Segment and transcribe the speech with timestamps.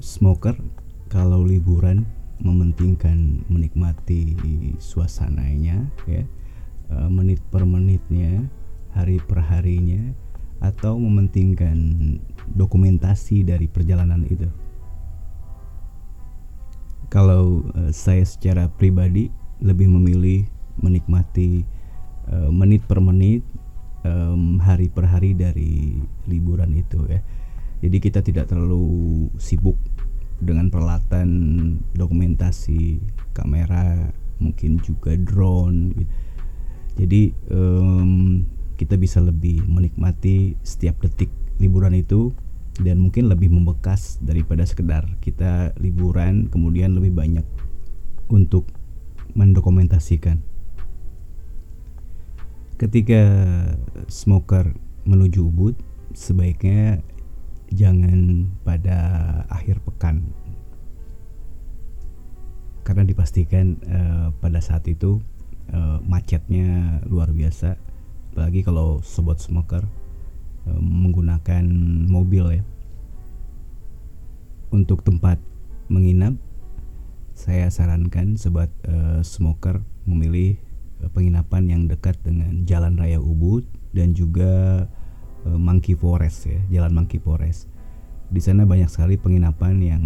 [0.00, 0.56] Smoker
[1.12, 2.08] kalau liburan
[2.40, 4.32] mementingkan menikmati
[4.80, 6.24] suasananya ya
[6.88, 8.48] eh, menit per menitnya
[8.96, 10.21] hari per harinya
[10.62, 11.76] atau mementingkan
[12.54, 14.46] dokumentasi dari perjalanan itu.
[17.10, 20.46] Kalau uh, saya secara pribadi lebih memilih
[20.78, 21.66] menikmati
[22.30, 23.42] uh, menit per menit,
[24.58, 27.22] hari per hari dari liburan itu ya.
[27.82, 29.78] Jadi kita tidak terlalu sibuk
[30.42, 31.30] dengan peralatan
[31.94, 32.98] dokumentasi
[33.30, 34.10] kamera,
[34.42, 35.94] mungkin juga drone.
[35.94, 36.10] Gitu.
[36.98, 37.22] Jadi
[38.82, 41.30] kita bisa lebih menikmati setiap detik
[41.62, 42.34] liburan itu
[42.82, 47.46] dan mungkin lebih membekas daripada sekedar kita liburan kemudian lebih banyak
[48.26, 48.66] untuk
[49.38, 50.42] mendokumentasikan.
[52.74, 53.22] Ketika
[54.10, 54.74] smoker
[55.06, 55.78] menuju Ubud,
[56.10, 57.06] sebaiknya
[57.70, 58.98] jangan pada
[59.46, 60.26] akhir pekan.
[62.82, 65.22] Karena dipastikan uh, pada saat itu
[65.70, 67.91] uh, macetnya luar biasa
[68.32, 69.84] apalagi kalau sobat smoker
[70.64, 71.68] e, menggunakan
[72.08, 72.64] mobil ya.
[74.72, 75.36] Untuk tempat
[75.92, 76.40] menginap
[77.36, 80.56] saya sarankan sobat e, smoker memilih
[81.04, 84.88] e, penginapan yang dekat dengan Jalan Raya Ubud dan juga
[85.44, 87.68] Monkey Forest ya Jalan Monkey Forest.
[88.32, 90.04] Di sana banyak sekali penginapan yang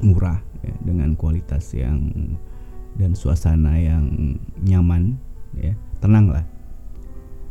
[0.00, 2.08] murah ya, dengan kualitas yang
[2.96, 5.20] dan suasana yang nyaman
[5.58, 6.46] ya tenang lah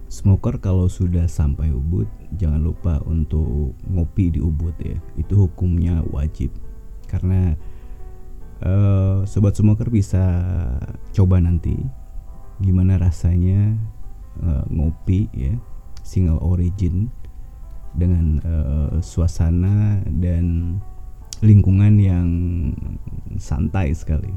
[0.07, 2.07] Smoker kalau sudah sampai Ubud
[2.40, 4.95] jangan lupa untuk ngopi di Ubud ya.
[5.19, 6.56] Itu hukumnya wajib.
[7.12, 7.51] Karena
[8.63, 10.23] uh, sobat smoker bisa
[11.12, 11.75] coba nanti
[12.63, 13.75] gimana rasanya
[14.41, 15.53] uh, ngopi ya
[16.01, 17.12] single origin
[17.91, 20.79] dengan uh, suasana dan
[21.44, 22.29] lingkungan yang
[23.35, 24.31] santai sekali.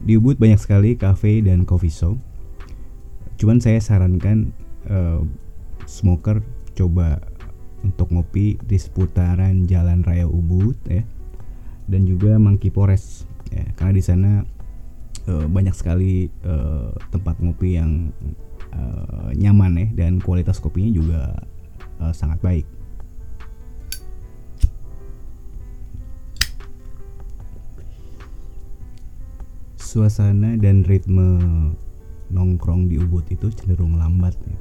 [0.00, 2.16] Di Ubud banyak sekali cafe dan coffee shop
[3.36, 4.54] cuman saya sarankan
[4.88, 5.22] uh,
[5.84, 6.40] smoker
[6.74, 7.20] coba
[7.84, 11.04] untuk ngopi di seputaran Jalan Raya Ubud ya.
[11.84, 13.68] Dan juga Monkey Forest ya.
[13.76, 14.30] Karena di sana
[15.28, 18.08] uh, banyak sekali uh, tempat ngopi yang
[18.72, 19.88] uh, nyaman ya.
[20.08, 21.20] Dan kualitas kopinya juga
[22.00, 22.66] uh, sangat baik.
[29.76, 31.38] Suasana dan ritme
[32.34, 34.58] nongkrong di Ubud itu cenderung lambat ya.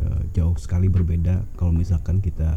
[0.00, 2.54] E, jauh sekali berbeda kalau misalkan kita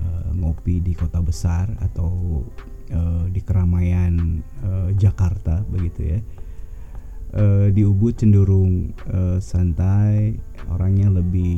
[0.00, 2.40] e, ngopi di kota besar atau
[2.88, 6.18] e, di keramaian e, Jakarta begitu ya.
[7.36, 7.44] E,
[7.76, 10.40] di Ubud cenderung e, santai,
[10.72, 11.52] orangnya lebih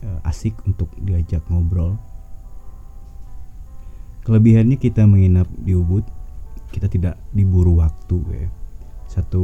[0.00, 2.00] e, asik untuk diajak ngobrol.
[4.24, 6.04] Kelebihannya kita menginap di Ubud,
[6.72, 8.48] kita tidak diburu waktu ya
[9.10, 9.42] satu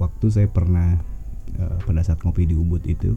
[0.00, 0.96] waktu saya pernah
[1.60, 3.12] uh, pada saat ngopi di Ubud itu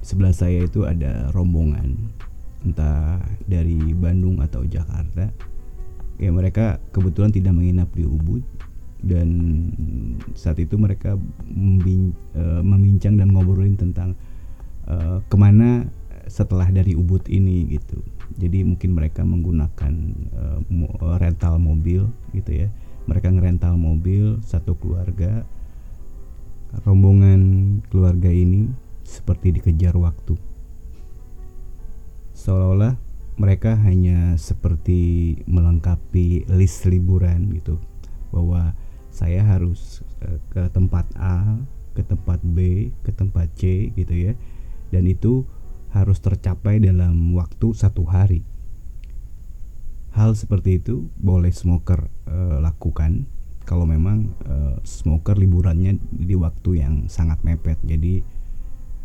[0.00, 1.92] sebelah saya itu ada rombongan
[2.64, 5.28] entah dari Bandung atau Jakarta.
[6.16, 8.40] Ya mereka kebetulan tidak menginap di Ubud
[9.04, 9.28] dan
[10.32, 14.16] saat itu mereka uh, membincang dan ngobrolin tentang
[14.88, 15.84] uh, ke mana
[16.24, 18.00] setelah dari Ubud ini gitu.
[18.40, 19.92] Jadi mungkin mereka menggunakan
[20.32, 22.72] uh, rental mobil gitu ya
[23.04, 25.44] mereka ngerental mobil satu keluarga.
[26.82, 27.42] Rombongan
[27.86, 28.66] keluarga ini
[29.06, 30.34] seperti dikejar waktu.
[32.34, 32.98] Seolah-olah
[33.38, 37.78] mereka hanya seperti melengkapi list liburan gitu
[38.34, 38.74] bahwa
[39.14, 41.62] saya harus eh, ke tempat A,
[41.94, 44.32] ke tempat B, ke tempat C gitu ya.
[44.90, 45.46] Dan itu
[45.94, 48.42] harus tercapai dalam waktu satu hari
[50.14, 53.26] hal seperti itu boleh smoker uh, lakukan
[53.66, 58.22] kalau memang uh, smoker liburannya di waktu yang sangat mepet jadi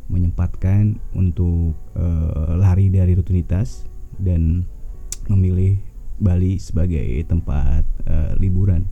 [0.09, 3.89] menyempatkan untuk uh, lari dari rutinitas
[4.21, 4.65] dan
[5.29, 5.77] memilih
[6.19, 8.83] Bali sebagai tempat uh, liburan.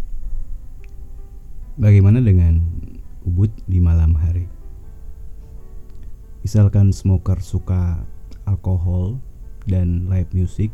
[1.76, 2.64] Bagaimana dengan
[3.28, 4.48] Ubud di malam hari?
[6.46, 8.00] Misalkan smoker suka
[8.48, 9.20] alkohol
[9.68, 10.72] dan live music,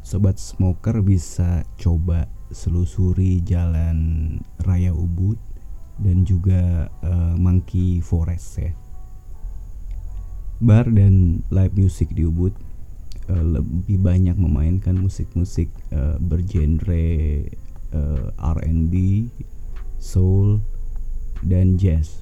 [0.00, 5.38] sobat smoker bisa coba selusuri jalan raya Ubud
[6.00, 8.72] dan juga uh, Monkey Forest ya
[10.60, 12.52] bar dan live music di Ubud
[13.32, 17.48] uh, lebih banyak memainkan musik-musik uh, bergenre
[17.96, 19.24] uh, R&B,
[19.96, 20.60] soul,
[21.40, 22.20] dan jazz.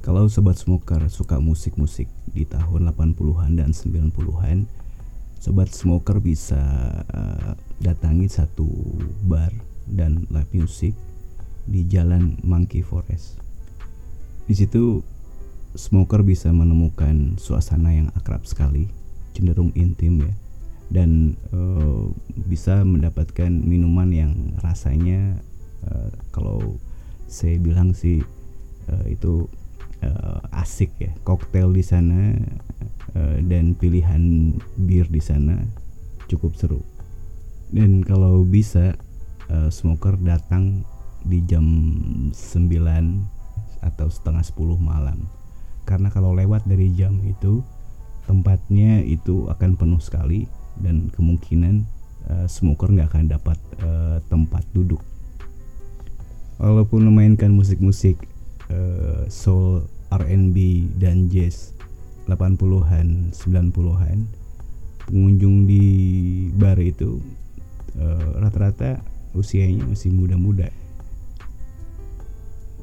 [0.00, 4.68] Kalau sobat smoker suka musik-musik di tahun 80-an dan 90-an,
[5.44, 6.56] sobat smoker bisa
[7.12, 8.64] uh, datangi satu
[9.28, 9.52] bar
[9.84, 10.96] dan live music
[11.68, 13.36] di Jalan Monkey Forest.
[14.48, 15.04] Di situ
[15.76, 18.88] smoker bisa menemukan suasana yang akrab sekali,
[19.36, 20.32] cenderung intim ya,
[20.88, 22.08] dan uh,
[22.48, 24.32] bisa mendapatkan minuman yang
[24.64, 25.44] rasanya
[25.84, 26.80] uh, kalau
[27.28, 28.24] saya bilang sih
[28.88, 29.52] uh, itu
[30.04, 32.36] uh, asik ya, koktail di sana
[33.16, 35.56] uh, dan pilihan bir di sana
[36.28, 36.80] cukup seru.
[37.72, 38.94] Dan kalau bisa
[39.48, 40.84] uh, smoker datang
[41.24, 41.64] di jam
[42.36, 42.36] 9
[43.80, 45.24] atau setengah 10 malam
[45.84, 47.60] karena kalau lewat dari jam itu
[48.24, 50.48] tempatnya itu akan penuh sekali
[50.80, 51.84] dan kemungkinan
[52.32, 55.00] uh, smoker nggak akan dapat uh, tempat duduk.
[56.56, 58.16] Walaupun memainkan musik-musik
[58.72, 59.84] uh, soul,
[60.20, 61.74] R&B dan jazz
[62.30, 64.18] 80-an, 90-an,
[65.08, 65.84] pengunjung di
[66.56, 67.20] bar itu
[68.40, 70.70] rata-rata uh, usianya masih muda-muda.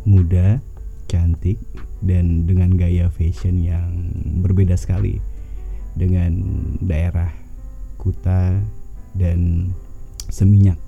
[0.08, 0.58] Muda,
[1.06, 1.62] cantik,
[2.02, 4.10] dan dengan gaya fashion yang
[4.42, 5.22] berbeda sekali
[5.94, 6.34] dengan
[6.82, 7.30] daerah
[8.02, 8.58] Kuta
[9.14, 9.70] dan
[10.32, 10.80] Seminyak.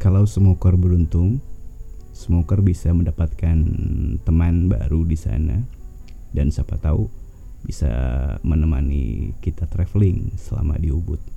[0.00, 1.42] Kalau smoker beruntung,
[2.14, 3.58] smoker bisa mendapatkan
[4.22, 5.58] teman baru di sana
[6.30, 7.10] dan siapa tahu
[7.66, 7.90] bisa
[8.46, 11.33] menemani kita traveling selama di Ubud.